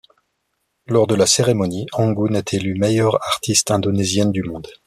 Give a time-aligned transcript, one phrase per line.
[0.87, 4.67] Lors de la cérémonie, Anggun est élue meilleure artiste indonésienne du monde.